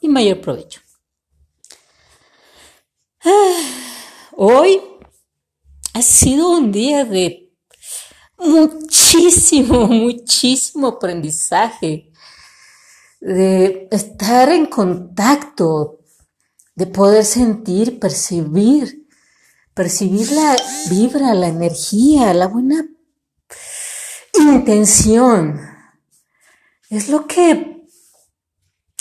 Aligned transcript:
y 0.00 0.08
mayor 0.08 0.40
provecho. 0.40 0.80
Ah, 3.24 3.60
hoy 4.36 4.80
ha 5.94 6.02
sido 6.02 6.50
un 6.50 6.70
día 6.70 7.04
de 7.04 7.52
muchísimo, 8.38 9.86
muchísimo 9.86 10.88
aprendizaje, 10.88 12.12
de 13.20 13.88
estar 13.90 14.48
en 14.50 14.66
contacto, 14.66 15.98
de 16.74 16.86
poder 16.86 17.24
sentir, 17.24 17.98
percibir, 17.98 19.08
percibir 19.74 20.30
la 20.32 20.56
vibra, 20.88 21.34
la 21.34 21.48
energía, 21.48 22.32
la 22.32 22.46
buena 22.46 22.86
intención. 24.34 25.60
Es 26.90 27.08
lo 27.08 27.26
que 27.26 27.77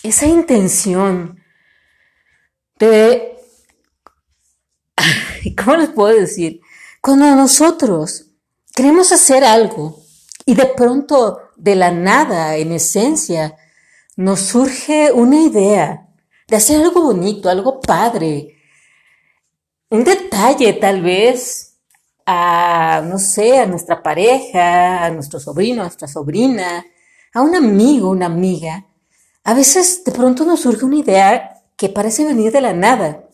esa 0.08 0.26
intención 0.26 1.40
de, 2.80 3.38
¿cómo 5.58 5.78
les 5.78 5.90
puedo 5.90 6.18
decir? 6.18 6.62
Cuando 7.02 7.36
nosotros 7.36 8.32
queremos 8.74 9.12
hacer 9.12 9.44
algo 9.44 10.00
y 10.46 10.56
de 10.56 10.66
pronto, 10.66 11.40
de 11.56 11.76
la 11.76 11.92
nada, 11.92 12.56
en 12.56 12.72
esencia, 12.72 13.56
nos 14.16 14.40
surge 14.42 15.12
una 15.12 15.42
idea 15.42 16.08
de 16.48 16.56
hacer 16.56 16.82
algo 16.82 17.02
bonito, 17.02 17.50
algo 17.50 17.82
padre, 17.82 18.56
un 19.90 20.04
detalle 20.04 20.74
tal 20.74 21.02
vez 21.02 21.80
a, 22.26 23.02
no 23.06 23.20
sé, 23.20 23.58
a 23.60 23.66
nuestra 23.66 24.02
pareja, 24.02 25.06
a 25.06 25.10
nuestro 25.12 25.40
sobrino, 25.40 25.82
a 25.82 25.86
nuestra 25.86 26.08
sobrina, 26.08 26.86
a 27.34 27.42
un 27.42 27.56
amigo, 27.56 28.10
una 28.10 28.28
amiga, 28.28 28.86
a 29.48 29.54
veces 29.54 30.04
de 30.04 30.12
pronto 30.12 30.44
nos 30.44 30.60
surge 30.60 30.84
una 30.84 30.98
idea 30.98 31.64
que 31.78 31.88
parece 31.88 32.26
venir 32.26 32.52
de 32.52 32.60
la 32.60 32.74
nada 32.74 33.30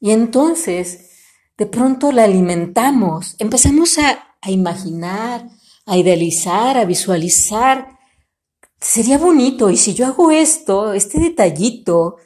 y 0.00 0.12
entonces 0.12 1.10
de 1.58 1.66
pronto 1.66 2.10
la 2.10 2.24
alimentamos, 2.24 3.36
empezamos 3.38 3.98
a, 3.98 4.34
imaginar, 4.48 5.46
a 5.84 5.98
idealizar, 5.98 6.78
a 6.78 6.86
visualizar. 6.86 7.98
Sería 8.80 9.18
bonito 9.18 9.68
y 9.68 9.76
si 9.76 9.92
yo 9.92 10.06
hago 10.06 10.30
esto, 10.30 10.94
este 10.94 11.20
detallito, 11.20 12.16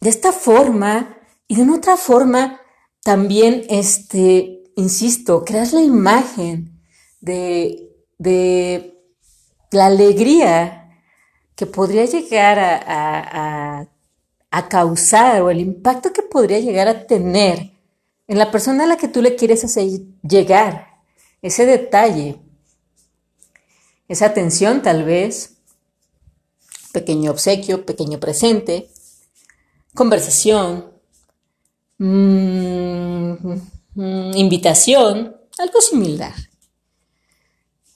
de 0.00 0.08
esta 0.08 0.30
forma 0.30 1.18
y 1.48 1.56
de 1.56 1.62
una 1.62 1.74
otra 1.74 1.96
forma, 1.96 2.60
también, 3.02 3.64
este, 3.68 4.62
insisto, 4.76 5.44
creas 5.44 5.72
la 5.72 5.82
imagen 5.82 6.80
de, 7.20 7.96
de 8.16 8.96
la 9.72 9.86
alegría 9.86 10.85
que 11.56 11.66
podría 11.66 12.04
llegar 12.04 12.58
a, 12.58 13.88
causar 14.70 15.42
o 15.42 15.50
el 15.50 15.60
impacto 15.60 16.12
que 16.14 16.22
podría 16.22 16.58
llegar 16.60 16.88
a 16.88 17.06
tener 17.06 17.72
en 18.26 18.38
la 18.38 18.50
persona 18.50 18.84
a 18.84 18.86
la 18.86 18.96
que 18.96 19.06
tú 19.06 19.20
le 19.20 19.36
quieres 19.36 19.64
hacer 19.64 19.86
llegar, 20.22 20.86
ese 21.42 21.66
detalle, 21.66 22.40
esa 24.08 24.26
atención 24.26 24.80
tal 24.80 25.04
vez, 25.04 25.56
pequeño 26.92 27.30
obsequio, 27.30 27.84
pequeño 27.84 28.18
presente, 28.18 28.88
conversación, 29.94 30.90
mm, 31.98 33.32
mm, 33.94 34.36
invitación, 34.36 35.36
algo 35.58 35.80
similar. 35.82 36.34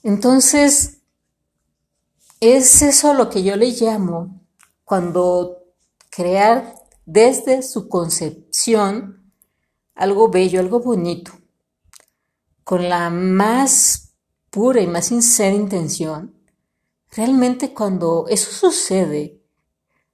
Entonces, 0.03 1.00
es 2.41 2.81
eso 2.81 3.13
lo 3.13 3.29
que 3.29 3.43
yo 3.43 3.55
le 3.55 3.67
llamo 3.67 4.41
cuando 4.83 5.59
crear 6.09 6.73
desde 7.05 7.61
su 7.61 7.87
concepción 7.87 9.31
algo 9.93 10.29
bello, 10.29 10.59
algo 10.59 10.79
bonito, 10.79 11.31
con 12.63 12.89
la 12.89 13.11
más 13.11 14.15
pura 14.49 14.81
y 14.81 14.87
más 14.87 15.05
sincera 15.05 15.55
intención. 15.55 16.35
Realmente 17.11 17.75
cuando 17.75 18.25
eso 18.27 18.51
sucede, 18.51 19.39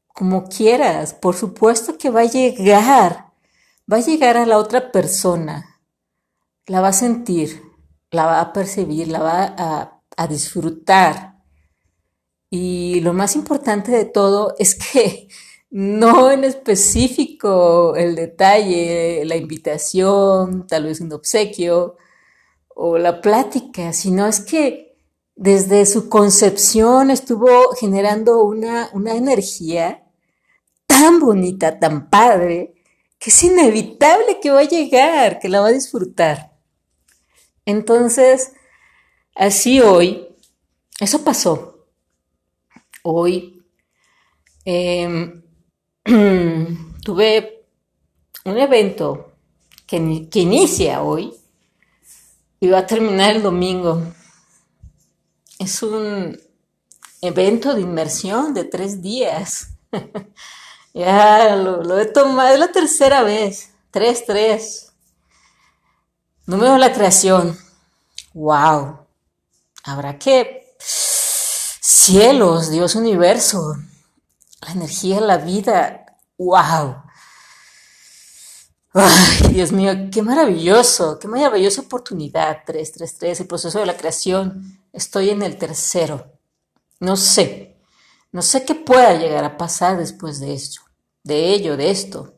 como 0.09 0.49
quieras, 0.49 1.13
por 1.13 1.33
supuesto 1.33 1.97
que 1.97 2.09
va 2.09 2.21
a 2.21 2.25
llegar, 2.25 3.31
va 3.91 3.97
a 3.97 4.01
llegar 4.01 4.35
a 4.35 4.45
la 4.45 4.57
otra 4.57 4.91
persona, 4.91 5.79
la 6.65 6.81
va 6.81 6.89
a 6.89 6.93
sentir, 6.93 7.61
la 8.11 8.25
va 8.25 8.41
a 8.41 8.51
percibir, 8.51 9.07
la 9.07 9.19
va 9.19 9.55
a, 9.57 10.01
a 10.17 10.27
disfrutar 10.27 11.36
y 12.49 13.01
lo 13.01 13.13
más 13.13 13.35
importante 13.35 13.91
de 13.91 14.05
todo 14.05 14.55
es 14.57 14.75
que 14.75 15.27
no 15.69 16.31
en 16.31 16.43
específico 16.43 17.95
el 17.95 18.15
detalle, 18.15 19.25
la 19.25 19.35
invitación, 19.35 20.65
tal 20.67 20.85
vez 20.85 21.01
un 21.01 21.11
obsequio 21.11 21.97
o 22.69 22.97
la 22.97 23.21
plática, 23.21 23.91
sino 23.93 24.27
es 24.27 24.39
que 24.39 24.97
desde 25.35 25.85
su 25.85 26.09
concepción 26.09 27.11
estuvo 27.11 27.71
generando 27.79 28.43
una, 28.43 28.89
una 28.93 29.15
energía 29.15 30.03
tan 30.85 31.19
bonita, 31.19 31.79
tan 31.79 32.09
padre, 32.09 32.75
que 33.19 33.29
es 33.29 33.43
inevitable 33.43 34.39
que 34.41 34.51
va 34.51 34.61
a 34.61 34.63
llegar, 34.63 35.39
que 35.39 35.49
la 35.49 35.59
va 35.59 35.67
a 35.67 35.71
disfrutar. 35.71 36.55
Entonces, 37.65 38.53
así 39.35 39.81
hoy, 39.81 40.27
eso 40.99 41.23
pasó 41.23 41.76
hoy 43.09 43.63
em, 44.65 45.43
tuve 47.03 47.65
un 48.45 48.57
evento 48.57 49.33
que, 49.85 50.27
que 50.29 50.39
inicia 50.39 51.01
hoy 51.01 51.33
y 52.59 52.67
va 52.67 52.79
a 52.79 52.87
terminar 52.87 53.35
el 53.35 53.43
domingo. 53.43 54.01
Es 55.59 55.81
un 55.83 56.37
evento 57.21 57.73
de 57.73 57.81
inmersión 57.81 58.53
de 58.53 58.63
tres 58.65 59.01
días. 59.01 59.69
ya 60.93 61.55
lo, 61.55 61.99
he 61.99 62.05
tomado, 62.05 62.53
es 62.53 62.59
la 62.59 62.71
tercera 62.71 63.23
vez. 63.23 63.71
Tres, 63.91 64.25
tres. 64.25 64.93
Número 66.45 66.73
de 66.73 66.79
la 66.79 66.93
creación. 66.93 67.57
¡Wow! 68.33 68.99
Habrá 69.83 70.19
que 70.19 70.66
cielos, 71.87 72.69
Dios 72.69 72.95
universo, 72.95 73.77
la 74.61 74.73
energía, 74.73 75.21
la 75.21 75.37
vida, 75.37 76.17
wow. 76.37 76.97
Ay, 78.93 79.53
Dios 79.53 79.71
mío, 79.71 79.93
qué 80.11 80.21
maravilloso, 80.21 81.17
qué 81.17 81.29
maravillosa 81.29 81.81
oportunidad. 81.81 82.63
333, 82.65 83.39
el 83.39 83.47
proceso 83.47 83.79
de 83.79 83.85
la 83.85 83.95
creación. 83.95 84.81
Estoy 84.91 85.29
en 85.29 85.43
el 85.43 85.57
tercero. 85.57 86.33
No 86.99 87.15
sé, 87.15 87.79
no 88.33 88.41
sé 88.41 88.65
qué 88.65 88.75
pueda 88.75 89.13
llegar 89.13 89.45
a 89.45 89.55
pasar 89.55 89.97
después 89.97 90.41
de 90.41 90.55
esto, 90.55 90.81
de 91.23 91.53
ello, 91.53 91.77
de 91.77 91.89
esto. 91.89 92.33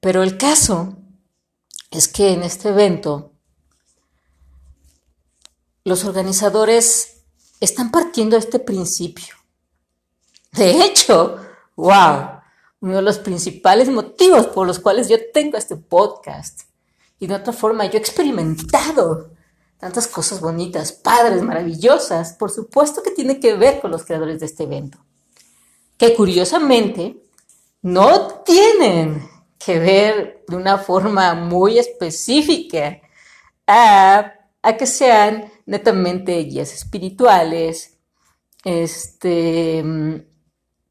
Pero 0.00 0.24
el 0.24 0.38
caso 0.38 0.96
es 1.92 2.08
que 2.08 2.32
en 2.32 2.42
este 2.42 2.70
evento 2.70 3.32
los 5.84 6.04
organizadores 6.04 7.13
están 7.64 7.90
partiendo 7.90 8.36
este 8.36 8.58
principio. 8.58 9.34
De 10.52 10.84
hecho, 10.84 11.38
wow, 11.76 12.40
uno 12.80 12.96
de 12.96 13.02
los 13.02 13.18
principales 13.18 13.88
motivos 13.88 14.46
por 14.46 14.66
los 14.66 14.78
cuales 14.78 15.08
yo 15.08 15.16
tengo 15.32 15.56
este 15.56 15.76
podcast. 15.76 16.62
Y 17.18 17.26
de 17.26 17.34
otra 17.34 17.52
forma, 17.52 17.86
yo 17.86 17.94
he 17.94 18.00
experimentado 18.00 19.30
tantas 19.78 20.06
cosas 20.06 20.40
bonitas, 20.40 20.92
padres, 20.92 21.42
maravillosas, 21.42 22.34
por 22.34 22.50
supuesto 22.50 23.02
que 23.02 23.10
tiene 23.10 23.40
que 23.40 23.54
ver 23.54 23.80
con 23.80 23.90
los 23.90 24.04
creadores 24.04 24.40
de 24.40 24.46
este 24.46 24.64
evento. 24.64 24.98
Que 25.96 26.14
curiosamente 26.14 27.16
no 27.82 28.28
tienen 28.44 29.28
que 29.58 29.78
ver 29.78 30.44
de 30.46 30.56
una 30.56 30.78
forma 30.78 31.34
muy 31.34 31.78
específica 31.78 33.00
a, 33.66 34.34
a 34.62 34.76
que 34.76 34.86
sean 34.86 35.50
netamente 35.66 36.36
guías 36.44 36.72
espirituales, 36.72 37.98
este, 38.64 39.84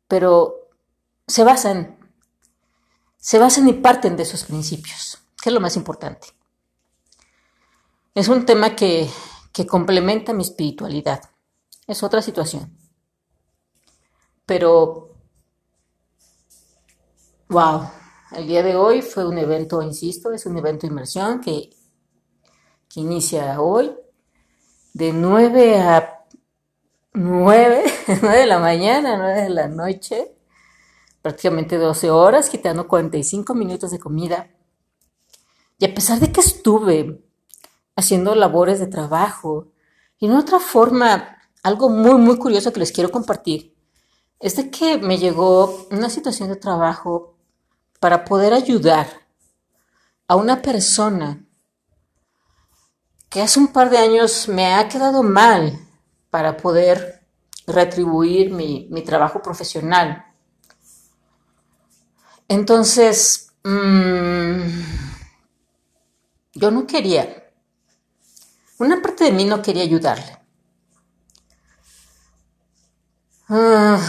pero 0.08 0.70
se 1.28 1.44
basan, 1.44 1.98
se 3.18 3.40
basan 3.40 3.68
y 3.68 3.74
parten 3.74 4.16
de 4.16 4.24
esos 4.24 4.44
principios, 4.44 5.20
que 5.42 5.50
es 5.50 5.54
lo 5.54 5.60
más 5.60 5.76
importante. 5.76 6.28
Es 8.16 8.28
un 8.28 8.46
tema 8.46 8.76
que, 8.76 9.10
complementa 9.68 10.34
mi 10.34 10.44
espiritualidad. 10.44 11.22
Es 11.88 12.04
otra 12.04 12.22
situación. 12.22 12.78
Pero, 14.46 15.16
wow, 17.50 17.90
el 18.36 18.48
día 18.48 18.62
de 18.62 18.76
hoy 18.76 19.02
fue 19.02 19.28
un 19.28 19.38
evento, 19.38 19.82
insisto, 19.82 20.32
es 20.32 20.46
un 20.46 20.58
evento 20.58 20.86
de 20.86 20.92
inmersión 20.92 21.40
que, 21.40 21.70
que 22.90 23.00
inicia 23.00 23.60
hoy 23.62 23.96
de 24.94 25.12
9 25.12 25.80
a 25.80 26.26
9, 27.14 27.84
9 28.22 28.38
de 28.38 28.46
la 28.46 28.60
mañana, 28.60 29.18
9 29.18 29.42
de 29.42 29.50
la 29.50 29.68
noche, 29.68 30.36
prácticamente 31.22 31.78
12 31.78 32.10
horas, 32.12 32.50
quitando 32.50 32.88
45 32.88 33.54
minutos 33.54 33.92
de 33.92 34.00
comida. 34.00 34.50
Y 35.78 35.86
a 35.86 35.94
pesar 35.94 36.20
de 36.20 36.32
que 36.32 36.42
estuve 36.42 37.24
haciendo 37.96 38.36
labores 38.36 38.80
de 38.80 38.88
trabajo, 38.88 39.72
y 40.18 40.28
en 40.28 40.34
otra 40.34 40.60
forma, 40.60 41.38
algo 41.64 41.90
muy, 41.90 42.16
muy 42.16 42.38
curioso 42.38 42.72
que 42.72 42.80
les 42.80 42.92
quiero 42.92 43.12
compartir, 43.12 43.76
es 44.40 44.56
de 44.56 44.70
que 44.70 44.98
me 44.98 45.18
llegó 45.18 45.88
una 45.92 46.10
situación 46.10 46.50
de 46.50 46.56
trabajo 46.56 47.38
para 48.00 48.26
poder 48.26 48.54
ayudar 48.54 49.08
a 50.28 50.36
una 50.36 50.62
persona 50.62 51.46
que 53.34 53.42
hace 53.42 53.60
un 53.60 53.70
par 53.70 53.90
de 53.90 53.98
años 53.98 54.48
me 54.48 54.76
ha 54.76 54.88
quedado 54.88 55.24
mal 55.24 55.80
para 56.30 56.56
poder 56.56 57.26
retribuir 57.66 58.52
mi, 58.52 59.04
trabajo 59.04 59.42
profesional. 59.42 60.24
Entonces, 62.48 63.52
mm, 63.64 64.62
yo 66.54 66.70
no 66.70 66.86
quería, 66.86 67.52
una 68.78 69.02
parte 69.02 69.24
de 69.24 69.32
mí 69.32 69.46
no 69.46 69.64
quería 69.64 69.82
ayudarle. 69.82 70.38
Ah, 73.50 74.00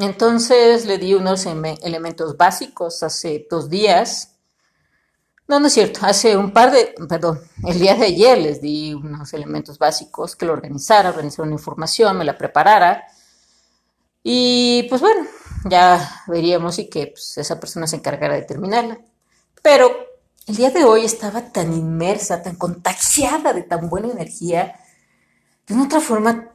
entonces 0.00 0.84
le 0.86 0.98
di 0.98 1.14
unos 1.14 1.46
elementos 1.46 2.36
básicos 2.36 3.04
hace 3.04 3.46
dos 3.48 3.70
días 3.70 4.31
no, 5.52 5.60
no 5.60 5.66
es 5.66 5.74
cierto. 5.74 6.00
Hace 6.06 6.34
un 6.34 6.50
par 6.50 6.70
de, 6.70 6.94
perdón, 7.06 7.38
el 7.66 7.78
día 7.78 7.94
de 7.94 8.06
ayer 8.06 8.38
les 8.38 8.62
di 8.62 8.94
unos 8.94 9.34
elementos 9.34 9.78
básicos 9.78 10.34
que 10.34 10.46
lo 10.46 10.54
organizara, 10.54 11.10
organizara 11.10 11.44
una 11.44 11.56
información, 11.56 12.16
me 12.16 12.24
la 12.24 12.38
preparara. 12.38 13.04
Y 14.22 14.84
pues 14.88 15.02
bueno, 15.02 15.26
ya 15.68 16.22
veríamos 16.26 16.78
y 16.78 16.88
que 16.88 17.08
pues, 17.08 17.36
esa 17.36 17.60
persona 17.60 17.86
se 17.86 17.96
encargara 17.96 18.34
de 18.34 18.44
terminarla. 18.44 18.98
Pero 19.60 19.94
el 20.46 20.56
día 20.56 20.70
de 20.70 20.84
hoy 20.84 21.04
estaba 21.04 21.52
tan 21.52 21.74
inmersa, 21.74 22.42
tan 22.42 22.56
contagiada 22.56 23.52
de 23.52 23.62
tan 23.62 23.90
buena 23.90 24.08
energía. 24.08 24.80
De 25.66 25.74
una 25.74 25.84
otra 25.84 26.00
forma, 26.00 26.48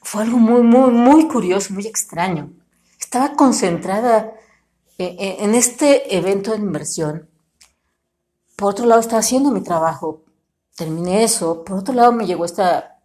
fue 0.00 0.22
algo 0.22 0.38
muy, 0.38 0.62
muy, 0.62 0.92
muy 0.92 1.26
curioso, 1.26 1.74
muy 1.74 1.88
extraño. 1.88 2.52
Estaba 3.00 3.34
concentrada 3.34 4.32
eh, 4.96 5.16
eh, 5.18 5.36
en 5.40 5.56
este 5.56 6.16
evento 6.16 6.52
de 6.52 6.58
inmersión 6.58 7.31
por 8.62 8.70
otro 8.70 8.86
lado, 8.86 9.00
estaba 9.00 9.18
haciendo 9.18 9.50
mi 9.50 9.60
trabajo, 9.60 10.22
terminé 10.76 11.24
eso. 11.24 11.64
Por 11.64 11.80
otro 11.80 11.92
lado, 11.92 12.12
me 12.12 12.26
llegó 12.26 12.44
esta 12.44 13.00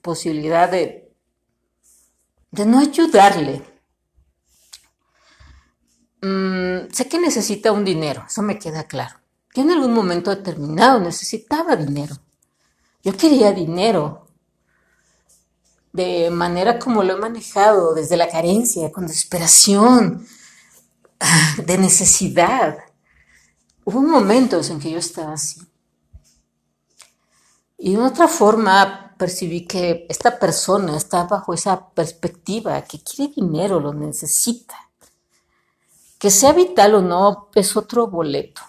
posibilidad 0.00 0.70
de, 0.70 1.12
de 2.52 2.66
no 2.66 2.78
ayudarle. 2.78 3.64
Mm, 6.22 6.88
sé 6.92 7.08
que 7.08 7.18
necesita 7.18 7.72
un 7.72 7.84
dinero, 7.84 8.26
eso 8.28 8.42
me 8.42 8.60
queda 8.60 8.84
claro. 8.84 9.16
Yo 9.56 9.62
en 9.62 9.72
algún 9.72 9.92
momento 9.92 10.30
determinado 10.30 11.00
necesitaba 11.00 11.74
dinero. 11.74 12.14
Yo 13.02 13.16
quería 13.16 13.50
dinero. 13.50 14.28
De 15.92 16.30
manera 16.30 16.78
como 16.78 17.02
lo 17.02 17.14
he 17.16 17.20
manejado, 17.20 17.92
desde 17.92 18.16
la 18.16 18.28
carencia, 18.28 18.92
con 18.92 19.08
desesperación, 19.08 20.24
de 21.66 21.76
necesidad. 21.76 22.85
Hubo 23.88 24.02
momentos 24.02 24.68
en 24.70 24.80
que 24.80 24.90
yo 24.90 24.98
estaba 24.98 25.34
así. 25.34 25.60
Y 27.78 27.94
de 27.94 28.02
otra 28.02 28.26
forma 28.26 29.14
percibí 29.16 29.64
que 29.64 30.06
esta 30.08 30.40
persona 30.40 30.96
está 30.96 31.22
bajo 31.22 31.54
esa 31.54 31.90
perspectiva, 31.90 32.82
que 32.82 32.98
quiere 32.98 33.32
dinero, 33.32 33.78
lo 33.78 33.94
necesita. 33.94 34.74
Que 36.18 36.32
sea 36.32 36.52
vital 36.52 36.96
o 36.96 37.00
no 37.00 37.48
es 37.54 37.76
otro 37.76 38.08
boleto, 38.08 38.60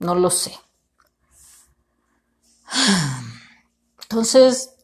no 0.00 0.16
lo 0.16 0.30
sé. 0.30 0.58
Entonces, 4.02 4.74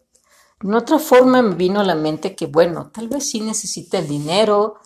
de 0.61 0.76
otra 0.76 1.00
forma 1.00 1.43
me 1.43 1.56
vino 1.56 1.81
a 1.81 1.84
la 1.84 1.96
mente 1.96 2.37
que, 2.37 2.46
bueno, 2.46 2.93
tal 2.93 3.08
vez 3.08 3.31
sí 3.31 3.40
necesita 3.40 3.99
el 3.99 4.06
dinero, 4.06 4.76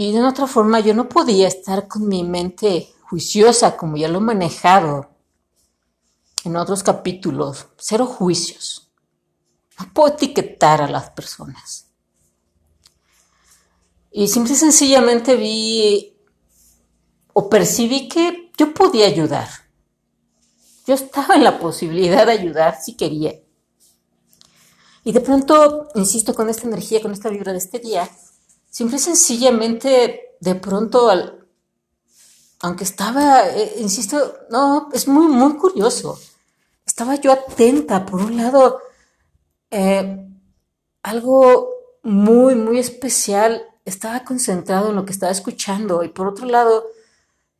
y 0.00 0.12
de 0.12 0.22
otra 0.22 0.46
forma 0.46 0.78
yo 0.78 0.94
no 0.94 1.08
podía 1.08 1.48
estar 1.48 1.88
con 1.88 2.06
mi 2.06 2.22
mente 2.22 2.94
juiciosa 3.02 3.76
como 3.76 3.96
ya 3.96 4.06
lo 4.06 4.18
he 4.18 4.22
manejado 4.22 5.10
en 6.44 6.56
otros 6.56 6.84
capítulos. 6.84 7.66
Cero 7.76 8.06
juicios. 8.06 8.92
No 9.76 9.92
puedo 9.92 10.14
etiquetar 10.14 10.80
a 10.82 10.88
las 10.88 11.10
personas. 11.10 11.88
Y 14.12 14.28
simple 14.28 14.52
y 14.52 14.56
sencillamente 14.56 15.34
vi 15.34 16.16
o 17.32 17.50
percibí 17.50 18.08
que 18.08 18.52
yo 18.56 18.72
podía 18.72 19.06
ayudar. 19.06 19.48
Yo 20.86 20.94
estaba 20.94 21.34
en 21.34 21.42
la 21.42 21.58
posibilidad 21.58 22.24
de 22.24 22.32
ayudar 22.32 22.80
si 22.80 22.96
quería. 22.96 23.34
Y 25.02 25.12
de 25.12 25.20
pronto, 25.20 25.88
insisto, 25.96 26.34
con 26.34 26.48
esta 26.48 26.68
energía, 26.68 27.02
con 27.02 27.12
esta 27.12 27.28
vibra 27.28 27.52
de 27.52 27.58
este 27.58 27.78
día, 27.78 28.08
Simple 28.70 28.98
sencillamente, 28.98 30.36
de 30.40 30.54
pronto, 30.54 31.10
aunque 32.60 32.84
estaba, 32.84 33.48
eh, 33.48 33.74
insisto, 33.78 34.34
no, 34.50 34.90
es 34.92 35.08
muy, 35.08 35.26
muy 35.28 35.56
curioso. 35.56 36.18
Estaba 36.86 37.16
yo 37.16 37.32
atenta, 37.32 38.04
por 38.06 38.20
un 38.20 38.36
lado, 38.36 38.80
eh, 39.70 40.26
algo 41.02 41.70
muy, 42.02 42.54
muy 42.54 42.78
especial, 42.78 43.62
estaba 43.84 44.24
concentrado 44.24 44.90
en 44.90 44.96
lo 44.96 45.04
que 45.04 45.12
estaba 45.12 45.32
escuchando 45.32 46.02
y 46.02 46.08
por 46.08 46.28
otro 46.28 46.46
lado, 46.46 46.84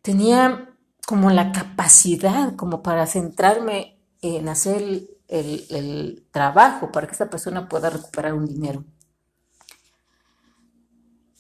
tenía 0.03 0.75
como 1.07 1.31
la 1.31 1.53
capacidad 1.53 2.55
como 2.57 2.83
para 2.83 3.07
centrarme 3.07 3.99
en 4.21 4.49
hacer 4.49 5.09
el 5.29 6.27
trabajo 6.31 6.93
para 6.93 7.07
que 7.07 7.13
esta 7.13 7.31
persona 7.31 7.69
pueda 7.69 7.91
recuperar 7.91 8.35
un 8.35 8.47
dinero. 8.47 8.85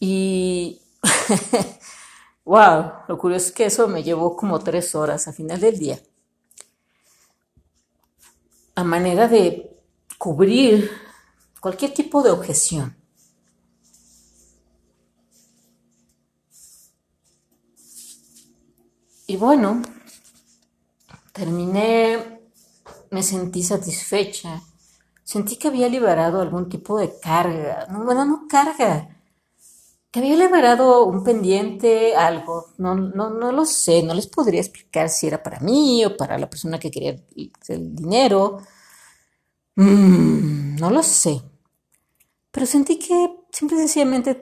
Y, 0.00 0.80
wow, 2.44 2.92
lo 3.08 3.18
curioso 3.18 3.46
es 3.46 3.52
que 3.52 3.66
eso 3.66 3.88
me 3.88 4.02
llevó 4.02 4.36
como 4.36 4.58
tres 4.60 4.94
horas 4.94 5.28
a 5.28 5.32
final 5.32 5.60
del 5.60 5.78
día. 5.78 6.00
A 8.74 8.84
manera 8.84 9.26
de 9.28 9.76
cubrir 10.18 10.90
cualquier 11.60 11.92
tipo 11.92 12.22
de 12.22 12.30
objeción. 12.30 12.96
Y 19.26 19.36
bueno, 19.36 19.82
terminé, 21.32 22.40
me 23.10 23.22
sentí 23.22 23.62
satisfecha, 23.62 24.62
sentí 25.22 25.56
que 25.56 25.68
había 25.68 25.88
liberado 25.88 26.40
algún 26.40 26.70
tipo 26.70 26.98
de 26.98 27.18
carga, 27.20 27.86
bueno, 27.90 28.24
no 28.24 28.46
carga, 28.48 29.17
había 30.18 30.36
liberado 30.36 31.04
un 31.04 31.24
pendiente, 31.24 32.14
algo, 32.14 32.66
no, 32.78 32.94
no, 32.94 33.30
no 33.30 33.52
lo 33.52 33.64
sé, 33.64 34.02
no 34.02 34.14
les 34.14 34.26
podría 34.26 34.60
explicar 34.60 35.08
si 35.08 35.26
era 35.26 35.42
para 35.42 35.60
mí 35.60 36.04
o 36.04 36.16
para 36.16 36.38
la 36.38 36.48
persona 36.48 36.78
que 36.78 36.90
quería 36.90 37.16
el 37.68 37.94
dinero. 37.94 38.58
Mm, 39.76 40.76
no 40.76 40.90
lo 40.90 41.02
sé. 41.02 41.42
Pero 42.50 42.66
sentí 42.66 42.98
que 42.98 43.36
simple 43.52 43.76
y 43.76 43.80
sencillamente 43.80 44.40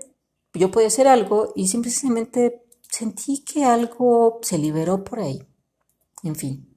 yo 0.55 0.71
podía 0.71 0.89
hacer 0.89 1.09
algo 1.09 1.53
y 1.55 1.69
simple 1.69 1.91
y 1.91 1.93
sencillamente 1.93 2.63
sentí 2.89 3.45
que 3.45 3.65
algo 3.65 4.41
se 4.43 4.59
liberó 4.59 5.05
por 5.05 5.21
ahí. 5.21 5.43
En 6.23 6.35
fin. 6.37 6.69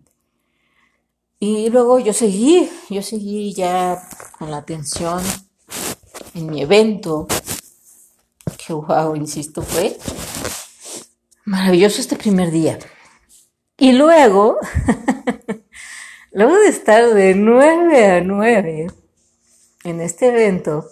Y 1.39 1.69
luego 1.69 1.99
yo 1.99 2.11
seguí, 2.11 2.69
yo 2.89 3.01
seguí 3.01 3.53
ya 3.53 4.01
con 4.37 4.51
la 4.51 4.57
atención 4.57 5.21
en 6.33 6.47
mi 6.47 6.61
evento, 6.61 7.27
que 8.69 8.73
wow, 8.73 9.15
insisto, 9.15 9.63
fue 9.63 9.97
maravilloso 11.45 12.01
este 12.01 12.15
primer 12.15 12.51
día. 12.51 12.77
Y 13.77 13.93
luego, 13.93 14.57
luego 16.31 16.55
de 16.55 16.67
estar 16.67 17.13
de 17.13 17.33
9 17.33 18.05
a 18.05 18.21
9 18.21 18.87
en 19.85 20.01
este 20.01 20.27
evento, 20.27 20.85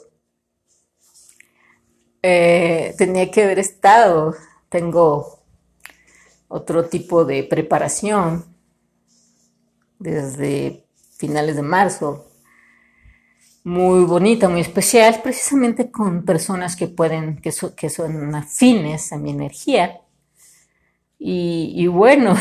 eh, 2.24 2.96
tenía 2.98 3.30
que 3.30 3.44
haber 3.44 3.60
estado. 3.60 4.34
Tengo 4.70 5.44
otro 6.48 6.86
tipo 6.86 7.26
de 7.26 7.44
preparación 7.44 8.46
desde 10.00 10.88
finales 11.18 11.56
de 11.56 11.62
marzo, 11.62 12.27
muy 13.68 14.06
bonita, 14.06 14.48
muy 14.48 14.62
especial, 14.62 15.20
precisamente 15.22 15.92
con 15.92 16.24
personas 16.24 16.78
que 16.78 16.88
pueden, 16.88 17.42
que, 17.42 17.52
que 17.76 17.90
son 17.90 18.34
afines 18.34 19.12
a 19.12 19.18
mi 19.18 19.32
energía. 19.32 20.00
Y, 21.20 21.86
bueno, 21.88 22.34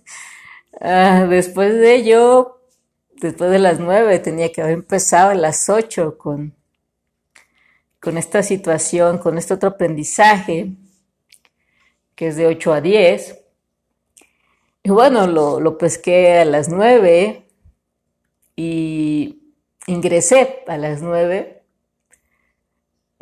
ah, 0.80 1.24
después 1.30 1.72
de 1.74 1.94
ello, 1.94 2.62
después 3.20 3.48
de 3.52 3.60
las 3.60 3.78
nueve, 3.78 4.18
tenía 4.18 4.50
que 4.50 4.62
haber 4.62 4.74
empezado 4.74 5.30
a 5.30 5.34
las 5.36 5.68
ocho 5.68 6.18
con, 6.18 6.56
con 8.00 8.18
esta 8.18 8.42
situación, 8.42 9.18
con 9.18 9.38
este 9.38 9.54
otro 9.54 9.68
aprendizaje, 9.68 10.72
que 12.16 12.26
es 12.26 12.34
de 12.34 12.48
ocho 12.48 12.72
a 12.72 12.80
diez. 12.80 13.38
Y 14.82 14.90
bueno, 14.90 15.28
lo, 15.28 15.60
lo 15.60 15.78
pesqué 15.78 16.40
a 16.40 16.44
las 16.44 16.68
nueve 16.68 17.46
y 18.56 19.39
ingresé 19.86 20.62
a 20.66 20.76
las 20.76 21.02
nueve 21.02 21.60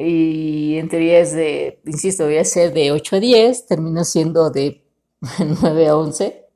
y 0.01 0.79
en 0.79 0.89
teoría 0.89 1.25
de, 1.25 1.81
insisto, 1.85 2.25
voy 2.25 2.39
a 2.39 2.45
ser 2.45 2.73
de 2.73 2.93
8 2.93 3.17
a 3.17 3.21
10, 3.21 3.67
termino 3.67 4.05
siendo 4.05 4.49
de 4.49 4.85
9 5.61 5.89
a 5.89 5.97
11. 5.97 6.47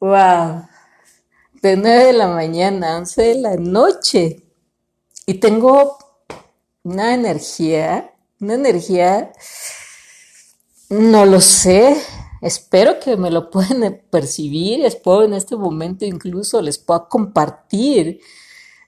wow, 0.00 0.66
de 1.62 1.76
9 1.76 2.04
de 2.04 2.12
la 2.14 2.28
mañana 2.28 2.94
a 2.94 2.98
11 2.98 3.22
de 3.22 3.34
la 3.34 3.56
noche. 3.56 4.42
Y 5.26 5.34
tengo 5.34 5.98
una 6.82 7.12
energía, 7.12 8.14
una 8.40 8.54
energía, 8.54 9.30
no 10.88 11.26
lo 11.26 11.42
sé, 11.42 12.02
Espero 12.44 13.00
que 13.00 13.16
me 13.16 13.30
lo 13.30 13.48
puedan 13.50 14.02
percibir, 14.10 14.84
espero 14.84 15.24
en 15.24 15.32
este 15.32 15.56
momento 15.56 16.04
incluso 16.04 16.60
les 16.60 16.76
pueda 16.76 17.08
compartir, 17.08 18.20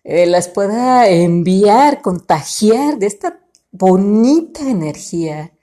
eh, 0.05 0.27
las 0.27 0.49
pueda 0.49 1.09
enviar, 1.09 2.03
contagiar 2.03 2.99
de 2.99 3.07
esta 3.07 3.41
bonita 3.73 4.61
energía. 4.69 5.55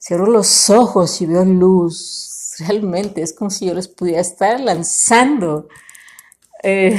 Cierro 0.00 0.26
los 0.26 0.70
ojos 0.70 1.20
y 1.20 1.26
veo 1.26 1.44
luz. 1.44 2.54
Realmente 2.60 3.20
es 3.20 3.34
como 3.34 3.50
si 3.50 3.66
yo 3.66 3.74
les 3.74 3.88
pudiera 3.88 4.22
estar 4.22 4.58
lanzando 4.58 5.68
eh, 6.62 6.98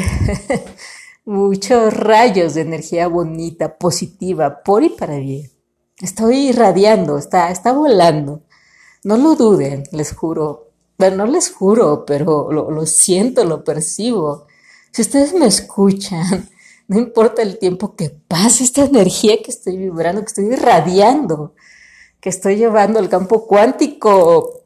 muchos 1.25 1.91
rayos 1.91 2.53
de 2.53 2.61
energía 2.61 3.07
bonita, 3.07 3.79
positiva, 3.79 4.61
por 4.63 4.83
y 4.83 4.89
para 4.89 5.17
bien. 5.17 5.49
Estoy 5.99 6.49
irradiando, 6.49 7.17
está, 7.17 7.49
está 7.49 7.73
volando. 7.73 8.43
No 9.03 9.17
lo 9.17 9.35
duden, 9.35 9.83
les 9.91 10.13
juro. 10.13 10.69
No 10.97 11.25
les 11.25 11.51
juro, 11.51 12.03
pero 12.05 12.51
lo, 12.51 12.85
siento, 12.85 13.45
lo 13.45 13.63
percibo. 13.63 14.47
Si 14.91 15.01
ustedes 15.01 15.33
me 15.33 15.45
escuchan, 15.45 16.49
no 16.87 16.99
importa 16.99 17.41
el 17.41 17.57
tiempo 17.57 17.95
que 17.95 18.09
pase, 18.09 18.65
esta 18.65 18.83
energía 18.83 19.41
que 19.41 19.51
estoy 19.51 19.77
vibrando, 19.77 20.21
que 20.21 20.27
estoy 20.27 20.45
irradiando, 20.47 21.53
que 22.19 22.27
estoy 22.27 22.57
llevando 22.57 22.99
al 22.99 23.07
campo 23.07 23.47
cuántico, 23.47 24.65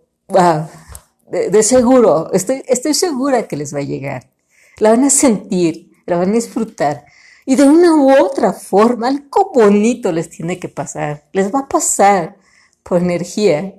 de, 1.29 1.61
seguro, 1.61 2.31
estoy, 2.33 2.63
estoy 2.67 2.95
segura 2.95 3.47
que 3.47 3.57
les 3.57 3.73
va 3.73 3.79
a 3.79 3.83
llegar. 3.83 4.31
La 4.79 4.89
van 4.89 5.03
a 5.03 5.11
sentir, 5.11 5.91
la 6.07 6.17
van 6.17 6.31
a 6.31 6.33
disfrutar. 6.33 7.05
Y 7.45 7.55
de 7.55 7.63
una 7.63 7.93
u 7.93 8.11
otra 8.11 8.53
forma, 8.53 9.07
algo 9.07 9.51
bonito 9.53 10.11
les 10.11 10.29
tiene 10.29 10.59
que 10.59 10.69
pasar. 10.69 11.25
Les 11.31 11.53
va 11.53 11.59
a 11.59 11.67
pasar 11.67 12.37
por 12.81 13.01
energía 13.01 13.75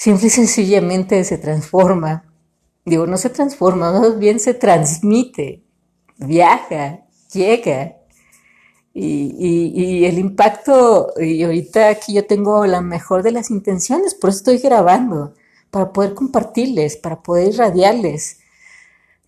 simple 0.00 0.28
y 0.28 0.30
sencillamente 0.30 1.22
se 1.24 1.36
transforma. 1.36 2.24
Digo, 2.86 3.06
no 3.06 3.18
se 3.18 3.28
transforma, 3.28 3.92
más 4.00 4.18
bien 4.18 4.40
se 4.40 4.54
transmite, 4.54 5.62
viaja, 6.16 7.00
llega. 7.32 7.96
Y, 8.92 10.04
el 10.04 10.18
impacto, 10.18 11.12
y 11.20 11.42
ahorita 11.42 11.90
aquí 11.90 12.14
yo 12.14 12.26
tengo 12.26 12.66
la 12.66 12.80
mejor 12.80 13.22
de 13.22 13.30
las 13.30 13.50
intenciones, 13.50 14.14
por 14.14 14.30
eso 14.30 14.38
estoy 14.38 14.58
grabando, 14.58 15.34
para 15.70 15.92
poder 15.92 16.14
compartirles, 16.14 16.96
para 16.96 17.22
poder 17.22 17.54
irradiarles, 17.54 18.38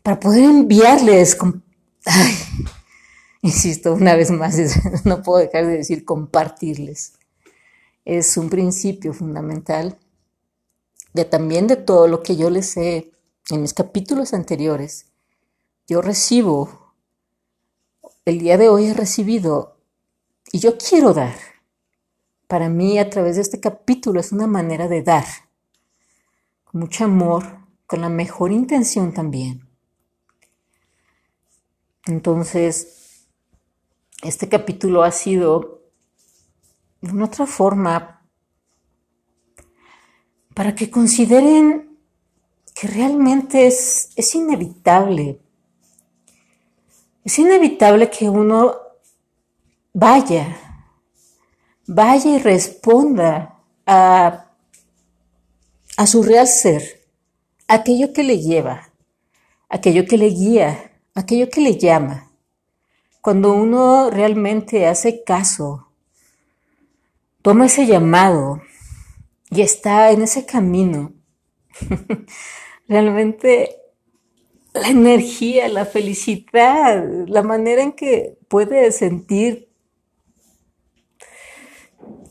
para 0.02 0.18
poder 0.18 0.44
enviarles, 0.44 1.38
ay, 2.06 2.34
insisto 3.42 3.94
una 3.94 4.16
vez 4.16 4.30
más, 4.30 4.56
no 5.04 5.22
puedo 5.22 5.38
dejar 5.38 5.66
de 5.66 5.76
decir 5.76 6.04
compartirles. 6.04 7.12
Es 8.04 8.36
un 8.36 8.50
principio 8.50 9.12
fundamental 9.12 9.96
también 11.30 11.66
de 11.66 11.76
todo 11.76 12.08
lo 12.08 12.22
que 12.22 12.36
yo 12.36 12.50
les 12.50 12.76
he 12.76 13.12
en 13.50 13.60
mis 13.60 13.74
capítulos 13.74 14.32
anteriores, 14.32 15.06
yo 15.86 16.00
recibo, 16.00 16.94
el 18.24 18.38
día 18.38 18.56
de 18.56 18.68
hoy 18.68 18.86
he 18.86 18.94
recibido 18.94 19.76
y 20.52 20.60
yo 20.60 20.78
quiero 20.78 21.12
dar. 21.12 21.34
Para 22.46 22.68
mí 22.68 22.98
a 22.98 23.10
través 23.10 23.36
de 23.36 23.42
este 23.42 23.60
capítulo 23.60 24.20
es 24.20 24.32
una 24.32 24.46
manera 24.46 24.88
de 24.88 25.02
dar, 25.02 25.26
con 26.64 26.80
mucho 26.80 27.04
amor, 27.04 27.58
con 27.86 28.00
la 28.00 28.08
mejor 28.08 28.52
intención 28.52 29.12
también. 29.12 29.68
Entonces, 32.06 33.26
este 34.22 34.48
capítulo 34.48 35.02
ha 35.02 35.10
sido 35.10 35.82
de 37.00 37.10
una 37.10 37.26
otra 37.26 37.46
forma 37.46 38.21
para 40.54 40.74
que 40.74 40.90
consideren 40.90 41.98
que 42.74 42.86
realmente 42.88 43.66
es, 43.66 44.10
es 44.16 44.34
inevitable. 44.34 45.38
Es 47.24 47.38
inevitable 47.38 48.10
que 48.10 48.28
uno 48.28 48.76
vaya, 49.92 50.56
vaya 51.86 52.30
y 52.30 52.38
responda 52.38 53.58
a, 53.86 54.46
a 55.96 56.06
su 56.06 56.22
real 56.22 56.48
ser, 56.48 57.02
aquello 57.68 58.12
que 58.12 58.22
le 58.22 58.40
lleva, 58.40 58.90
aquello 59.68 60.04
que 60.06 60.18
le 60.18 60.28
guía, 60.28 60.92
aquello 61.14 61.48
que 61.48 61.60
le 61.60 61.78
llama. 61.78 62.30
Cuando 63.20 63.52
uno 63.52 64.10
realmente 64.10 64.86
hace 64.86 65.22
caso, 65.22 65.88
toma 67.42 67.66
ese 67.66 67.86
llamado, 67.86 68.60
y 69.52 69.60
está 69.60 70.10
en 70.12 70.22
ese 70.22 70.46
camino. 70.46 71.12
Realmente 72.88 73.76
la 74.72 74.88
energía, 74.88 75.68
la 75.68 75.84
felicidad, 75.84 77.04
la 77.26 77.42
manera 77.42 77.82
en 77.82 77.92
que 77.92 78.38
puedes 78.48 78.96
sentir, 78.96 79.68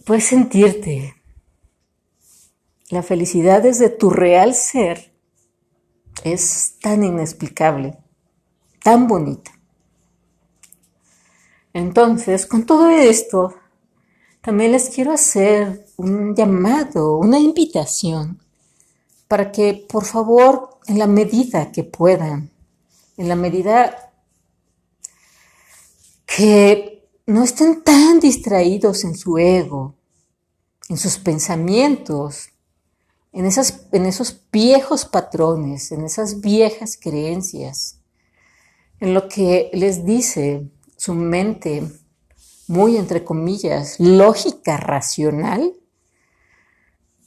puedes 0.03 0.25
sentirte. 0.25 1.13
La 2.89 3.03
felicidad 3.03 3.61
desde 3.61 3.89
tu 3.89 4.09
real 4.09 4.55
ser 4.55 5.13
es 6.23 6.77
tan 6.81 7.03
inexplicable, 7.03 7.99
tan 8.83 9.07
bonita. 9.07 9.51
Entonces, 11.73 12.47
con 12.47 12.65
todo 12.65 12.89
esto, 12.89 13.55
también 14.41 14.71
les 14.71 14.89
quiero 14.89 15.13
hacer 15.13 15.85
un 16.01 16.35
llamado, 16.35 17.17
una 17.17 17.39
invitación 17.39 18.39
para 19.27 19.51
que 19.51 19.85
por 19.89 20.05
favor, 20.05 20.79
en 20.87 20.99
la 20.99 21.07
medida 21.07 21.71
que 21.71 21.83
puedan, 21.83 22.51
en 23.17 23.29
la 23.29 23.35
medida 23.35 24.11
que 26.25 27.07
no 27.27 27.43
estén 27.43 27.83
tan 27.83 28.19
distraídos 28.19 29.03
en 29.03 29.15
su 29.15 29.37
ego, 29.37 29.95
en 30.89 30.97
sus 30.97 31.17
pensamientos, 31.17 32.49
en, 33.31 33.45
esas, 33.45 33.87
en 33.91 34.05
esos 34.05 34.41
viejos 34.51 35.05
patrones, 35.05 35.91
en 35.91 36.03
esas 36.03 36.41
viejas 36.41 36.97
creencias, 36.99 37.99
en 38.99 39.13
lo 39.13 39.29
que 39.29 39.69
les 39.73 40.03
dice 40.05 40.69
su 40.97 41.13
mente 41.13 41.89
muy 42.67 42.95
entre 42.95 43.23
comillas, 43.23 43.99
lógica 43.99 44.77
racional, 44.77 45.73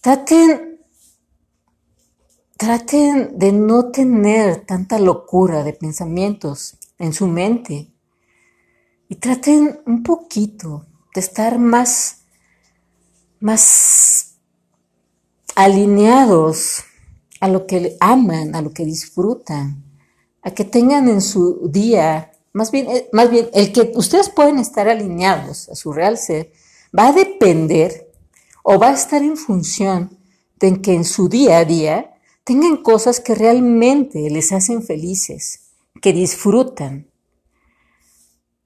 traten, 0.05 0.81
traten 2.59 3.39
de 3.39 3.53
no 3.53 3.91
tener 3.91 4.67
tanta 4.67 4.99
locura 4.99 5.65
de 5.65 5.73
pensamientos 5.73 6.77
en 6.99 7.15
su 7.15 7.27
mente 7.27 7.91
y 9.09 9.15
traten 9.15 9.81
un 9.87 10.03
poquito 10.03 10.85
de 11.15 11.23
estar 11.23 11.59
más, 11.59 12.27
más 13.41 14.35
alineados 15.55 16.85
a 17.41 17.49
lo 17.49 17.67
que 17.67 17.97
aman, 17.99 18.55
a 18.55 18.61
lo 18.61 18.75
que 18.75 18.85
disfrutan, 18.85 19.83
a 20.43 20.51
que 20.51 20.67
tengan 20.67 21.09
en 21.09 21.23
su 21.23 21.67
día 21.71 22.31
más 22.53 22.71
bien, 22.71 22.91
eh, 22.91 23.09
más 23.11 23.31
bien, 23.31 23.49
el 23.55 23.73
que 23.73 23.91
ustedes 23.95 24.29
pueden 24.29 24.59
estar 24.59 24.87
alineados 24.87 25.71
a 25.71 25.75
su 25.75 25.95
real 25.95 26.19
ser 26.19 26.53
va 26.97 27.09
a 27.09 27.13
depender 27.13 28.14
o 28.67 28.79
va 28.79 28.89
a 28.89 28.95
estar 28.95 29.23
en 29.23 29.37
función 29.37 30.19
de 30.59 30.81
que 30.81 30.95
en 30.95 31.05
su 31.05 31.29
día 31.29 31.59
a 31.59 31.65
día 31.67 32.15
tengan 32.45 32.79
cosas 32.79 33.21
que 33.21 33.35
realmente 33.35 34.31
les 34.31 34.53
hacen 34.53 34.83
felices, 34.83 35.73
que 36.01 36.15
disfrutan. 36.15 37.07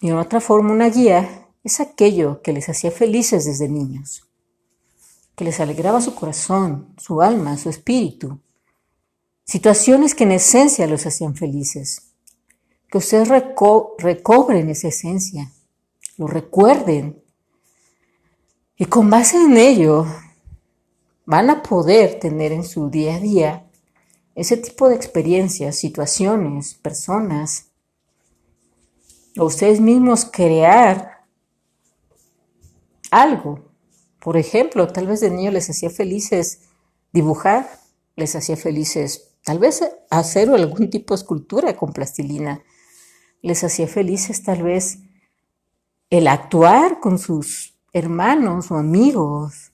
Y 0.00 0.08
en 0.08 0.16
otra 0.16 0.40
forma, 0.40 0.72
una 0.72 0.88
guía 0.88 1.48
es 1.64 1.80
aquello 1.80 2.40
que 2.42 2.52
les 2.52 2.68
hacía 2.68 2.92
felices 2.92 3.44
desde 3.44 3.68
niños, 3.68 4.24
que 5.34 5.44
les 5.44 5.58
alegraba 5.58 6.00
su 6.00 6.14
corazón, 6.14 6.94
su 6.96 7.20
alma, 7.20 7.58
su 7.58 7.68
espíritu, 7.68 8.40
situaciones 9.44 10.14
que 10.14 10.24
en 10.24 10.32
esencia 10.32 10.86
los 10.86 11.06
hacían 11.06 11.34
felices, 11.34 12.12
que 12.88 12.98
ustedes 12.98 13.28
recobren 13.28 14.70
esa 14.70 14.88
esencia, 14.88 15.50
lo 16.16 16.28
recuerden 16.28 17.20
y 18.78 18.86
con 18.86 19.10
base 19.10 19.36
en 19.36 19.56
ello 19.56 20.06
van 21.26 21.50
a 21.50 21.62
poder 21.62 22.20
tener 22.20 22.52
en 22.52 22.64
su 22.64 22.88
día 22.88 23.16
a 23.16 23.20
día 23.20 23.70
ese 24.36 24.56
tipo 24.56 24.88
de 24.88 24.94
experiencias, 24.94 25.76
situaciones, 25.76 26.74
personas, 26.74 27.72
o 29.36 29.46
ustedes 29.46 29.80
mismos 29.80 30.24
crear 30.24 31.24
algo. 33.10 33.68
Por 34.20 34.36
ejemplo, 34.36 34.86
tal 34.86 35.08
vez 35.08 35.20
de 35.20 35.30
niño 35.30 35.50
les 35.50 35.68
hacía 35.68 35.90
felices 35.90 36.60
dibujar, 37.12 37.80
les 38.14 38.36
hacía 38.36 38.56
felices 38.56 39.34
tal 39.42 39.58
vez 39.58 39.82
hacer 40.10 40.50
algún 40.50 40.88
tipo 40.90 41.14
de 41.14 41.20
escultura 41.20 41.76
con 41.76 41.92
plastilina, 41.92 42.62
les 43.42 43.64
hacía 43.64 43.88
felices 43.88 44.44
tal 44.44 44.62
vez 44.62 44.98
el 46.10 46.28
actuar 46.28 47.00
con 47.00 47.18
sus 47.18 47.77
hermanos 47.92 48.70
o 48.70 48.76
amigos. 48.76 49.72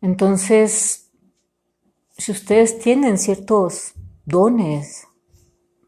Entonces, 0.00 1.10
si 2.16 2.32
ustedes 2.32 2.78
tienen 2.78 3.18
ciertos 3.18 3.94
dones 4.24 5.06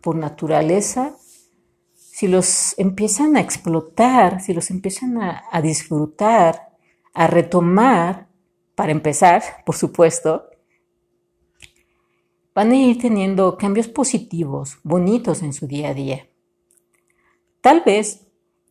por 0.01 0.17
naturaleza, 0.17 1.17
si 1.95 2.29
los 2.29 2.79
empiezan 2.79 3.37
a 3.37 3.41
explotar, 3.41 4.41
si 4.43 4.53
los 4.53 4.71
empiezan 4.71 5.19
a, 5.23 5.63
disfrutar, 5.63 6.77
a 7.15 7.27
retomar, 7.27 8.29
para 8.75 8.93
empezar, 8.93 9.43
por 9.67 9.75
supuesto, 9.77 10.45
van 12.55 12.73
a 12.73 12.77
ir 12.77 12.99
teniendo 12.99 13.57
cambios 13.57 13.89
positivos, 13.89 14.79
bonitos 14.83 15.43
en 15.43 15.53
su 15.53 15.67
día 15.67 15.91
a 15.91 15.95
día. 15.95 16.29
Tal 17.61 17.83
vez 17.85 18.27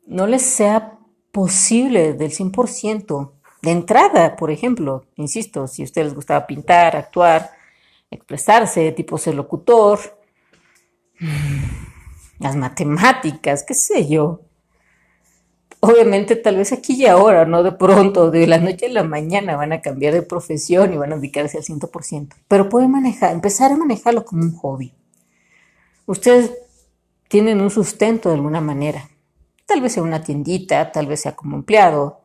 no 0.06 0.28
les 0.28 0.44
sea 0.44 0.99
posible 1.32 2.14
del 2.14 2.32
100%. 2.32 3.32
De 3.62 3.72
entrada, 3.72 4.36
por 4.36 4.52
ejemplo, 4.52 5.06
insisto, 5.16 5.68
si 5.68 5.82
a 5.82 5.86
ustedes 5.86 6.08
les 6.08 6.16
gustaba 6.16 6.48
pintar, 6.48 6.96
actuar, 6.96 7.52
expresarse, 8.10 8.92
tipo 8.94 9.18
ser 9.18 9.36
locutor, 9.36 10.00
las 12.40 12.56
matemáticas, 12.56 13.64
qué 13.68 13.74
sé 13.74 14.08
yo. 14.08 14.42
Obviamente, 15.82 16.36
tal 16.36 16.58
vez 16.58 16.74
aquí 16.74 16.94
y 16.94 17.06
ahora, 17.06 17.46
no 17.46 17.64
de 17.64 17.72
pronto, 17.72 18.32
de 18.32 18.48
la 18.48 18.58
noche 18.58 18.88
a 18.88 18.90
la 18.90 19.04
mañana 19.04 19.56
van 19.56 19.72
a 19.72 19.82
cambiar 19.82 20.14
de 20.14 20.22
profesión 20.22 20.94
y 20.94 20.98
van 20.98 21.14
a 21.14 21.16
dedicarse 21.16 21.58
al 21.58 21.64
100%. 21.64 22.36
Pero 22.48 22.68
pueden 22.68 22.92
manejar, 22.92 23.34
empezar 23.34 23.72
a 23.72 23.78
manejarlo 23.78 24.26
como 24.26 24.44
un 24.44 24.56
hobby. 24.56 24.94
Ustedes 26.06 26.52
tienen 27.30 27.62
un 27.62 27.70
sustento 27.70 28.30
de 28.30 28.36
alguna 28.36 28.60
manera. 28.60 29.10
Tal 29.70 29.82
vez 29.82 29.94
sea 29.94 30.02
una 30.02 30.24
tiendita, 30.24 30.92
tal 30.92 31.06
vez 31.06 31.22
sea 31.22 31.36
como 31.36 31.56
empleado, 31.56 32.22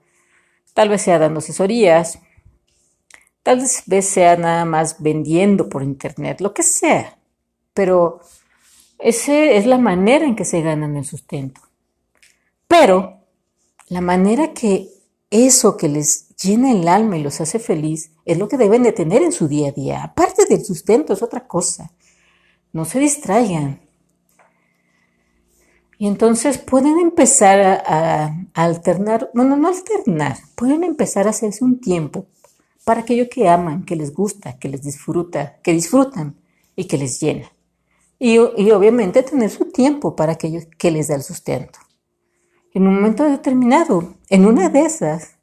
tal 0.73 0.89
vez 0.89 1.03
sea 1.03 1.19
dando 1.19 1.41
asesorías, 1.41 2.19
tal 3.43 3.63
vez 3.87 4.09
sea 4.09 4.37
nada 4.37 4.65
más 4.65 5.03
vendiendo 5.03 5.69
por 5.69 5.83
internet, 5.83 6.41
lo 6.41 6.55
que 6.55 6.63
sea. 6.63 7.19
Pero 7.75 8.21
esa 8.99 9.37
es 9.37 9.67
la 9.67 9.77
manera 9.77 10.25
en 10.25 10.37
que 10.37 10.47
se 10.47 10.63
ganan 10.63 10.97
el 10.97 11.05
sustento. 11.05 11.61
Pero 12.67 13.19
la 13.89 14.01
manera 14.01 14.55
que 14.55 14.89
eso 15.29 15.77
que 15.77 15.91
les 15.91 16.35
llena 16.37 16.73
el 16.73 16.89
alma 16.89 17.19
y 17.19 17.23
los 17.23 17.43
hace 17.43 17.59
feliz 17.59 18.13
es 18.25 18.39
lo 18.39 18.49
que 18.49 18.57
deben 18.57 18.83
de 18.83 18.93
tener 18.93 19.23
en 19.23 19.33
su 19.33 19.49
día 19.49 19.69
a 19.69 19.73
día. 19.73 20.03
Aparte 20.03 20.47
del 20.47 20.65
sustento 20.65 21.13
es 21.13 21.23
otra 21.23 21.47
cosa. 21.47 21.93
No 22.73 22.87
se 22.87 23.01
distraigan. 23.01 23.83
Entonces 26.07 26.59
pueden 26.59 26.99
empezar 26.99 27.83
a, 27.87 28.47
alternar, 28.53 29.31
bueno, 29.33 29.57
no 29.57 29.69
alternar, 29.69 30.37
pueden 30.55 30.85
empezar 30.85 31.27
a 31.27 31.31
hacerse 31.31 31.65
un 31.65 31.81
tiempo 31.81 32.27
para 32.85 33.01
aquello 33.01 33.31
que 33.31 33.49
aman, 33.49 33.87
que 33.87 33.97
les 33.97 34.13
gusta, 34.13 34.59
que 34.59 34.69
les 34.69 34.83
disfruta, 34.83 35.57
que 35.63 35.73
disfrutan 35.73 36.37
y 36.77 36.85
que 36.85 36.99
les 36.99 37.21
llena. 37.21 37.51
Y, 38.19 38.35
y 38.35 38.71
obviamente 38.73 39.23
tener 39.23 39.49
su 39.49 39.71
tiempo 39.73 40.15
para 40.15 40.33
aquello 40.33 40.61
que 40.77 40.91
les 40.91 41.09
da 41.09 41.15
el 41.15 41.23
sustento. 41.23 41.79
En 42.75 42.87
un 42.87 42.97
momento 42.97 43.25
determinado, 43.25 44.15
en 44.29 44.45
una 44.45 44.69
de 44.69 44.81
esas, 44.81 45.39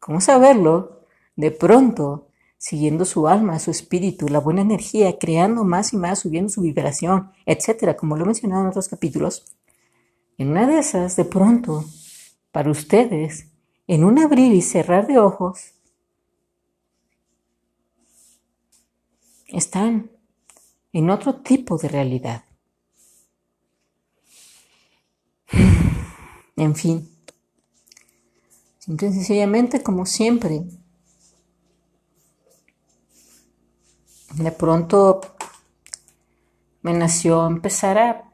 ¿cómo 0.00 0.20
saberlo? 0.20 1.06
De 1.34 1.50
pronto, 1.50 2.28
siguiendo 2.58 3.06
su 3.06 3.26
alma, 3.26 3.58
su 3.58 3.70
espíritu, 3.70 4.28
la 4.28 4.40
buena 4.40 4.60
energía, 4.60 5.18
creando 5.18 5.64
más 5.64 5.94
y 5.94 5.96
más, 5.96 6.18
subiendo 6.18 6.50
su 6.50 6.60
vibración, 6.60 7.30
etcétera, 7.46 7.96
como 7.96 8.16
lo 8.16 8.24
he 8.24 8.26
mencionado 8.26 8.62
en 8.62 8.68
otros 8.68 8.88
capítulos, 8.88 9.46
en 10.38 10.50
una 10.50 10.66
de 10.66 10.78
esas, 10.78 11.16
de 11.16 11.24
pronto, 11.24 11.84
para 12.50 12.70
ustedes, 12.70 13.48
en 13.86 14.04
un 14.04 14.18
abrir 14.18 14.52
y 14.52 14.62
cerrar 14.62 15.06
de 15.06 15.18
ojos, 15.18 15.74
están 19.48 20.10
en 20.92 21.10
otro 21.10 21.36
tipo 21.36 21.78
de 21.78 21.88
realidad. 21.88 22.44
En 26.56 26.76
fin, 26.76 27.10
simple 28.78 29.08
y 29.08 29.12
sencillamente, 29.12 29.82
como 29.82 30.06
siempre, 30.06 30.62
de 34.34 34.52
pronto 34.52 35.20
me 36.82 36.92
nació 36.92 37.44
empezar 37.48 37.98
a 37.98 38.33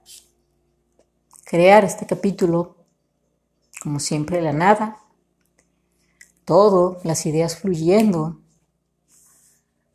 crear 1.50 1.84
este 1.84 2.06
capítulo, 2.06 2.76
como 3.82 3.98
siempre, 3.98 4.40
la 4.40 4.52
nada, 4.52 5.00
todo, 6.44 7.00
las 7.02 7.26
ideas 7.26 7.56
fluyendo 7.56 8.40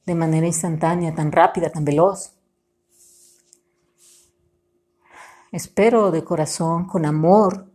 de 0.06 0.16
manera 0.16 0.48
instantánea, 0.48 1.16
tan 1.16 1.32
rápida, 1.32 1.70
tan 1.70 1.86
veloz. 1.86 2.34
Espero 5.54 6.12
de 6.12 6.26
corazón, 6.26 6.88
con 6.88 7.06
amor, 7.06 7.72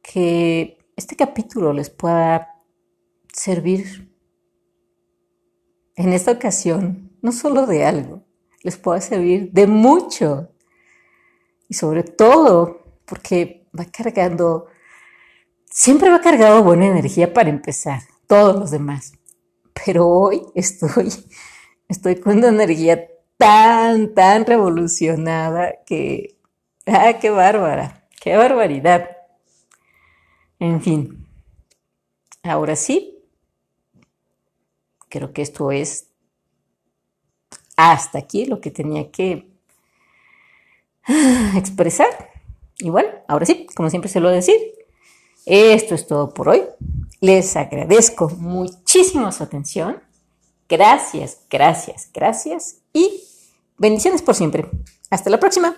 que 0.00 0.78
este 0.94 1.16
capítulo 1.16 1.72
les 1.72 1.90
pueda 1.90 2.54
servir 3.32 4.16
en 5.96 6.12
esta 6.12 6.30
ocasión, 6.30 7.18
no 7.20 7.32
solo 7.32 7.66
de 7.66 7.84
algo, 7.84 8.22
les 8.62 8.76
pueda 8.76 9.00
servir 9.00 9.50
de 9.50 9.66
mucho 9.66 10.52
y 11.68 11.74
sobre 11.74 12.02
todo 12.02 12.82
porque 13.04 13.68
va 13.78 13.84
cargando, 13.84 14.66
siempre 15.70 16.10
va 16.10 16.20
cargado 16.20 16.62
buena 16.62 16.86
energía 16.86 17.32
para 17.32 17.50
empezar, 17.50 18.02
todos 18.26 18.56
los 18.56 18.70
demás. 18.70 19.12
Pero 19.84 20.08
hoy 20.08 20.42
estoy, 20.54 21.12
estoy 21.88 22.16
con 22.16 22.38
una 22.38 22.48
energía 22.48 23.08
tan, 23.36 24.14
tan 24.14 24.44
revolucionada 24.46 25.74
que, 25.86 26.38
ah, 26.86 27.14
qué 27.20 27.30
bárbara, 27.30 28.08
qué 28.20 28.36
barbaridad. 28.36 29.08
En 30.58 30.82
fin, 30.82 31.26
ahora 32.42 32.74
sí, 32.74 33.24
creo 35.08 35.32
que 35.32 35.42
esto 35.42 35.70
es 35.70 36.08
hasta 37.76 38.18
aquí 38.18 38.44
lo 38.44 38.60
que 38.60 38.72
tenía 38.72 39.10
que 39.10 39.57
expresar. 41.56 42.30
Y 42.78 42.90
bueno, 42.90 43.08
ahora 43.26 43.46
sí, 43.46 43.66
como 43.74 43.90
siempre 43.90 44.10
se 44.10 44.20
lo 44.20 44.28
decir, 44.30 44.56
esto 45.46 45.94
es 45.94 46.06
todo 46.06 46.32
por 46.32 46.48
hoy. 46.48 46.62
Les 47.20 47.56
agradezco 47.56 48.28
muchísimo 48.38 49.32
su 49.32 49.42
atención. 49.42 50.00
Gracias, 50.68 51.40
gracias, 51.50 52.10
gracias 52.12 52.82
y 52.92 53.22
bendiciones 53.78 54.22
por 54.22 54.34
siempre. 54.34 54.66
Hasta 55.10 55.30
la 55.30 55.40
próxima. 55.40 55.74